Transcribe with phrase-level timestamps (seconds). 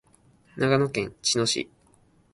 [0.57, 1.69] 長野県茅野市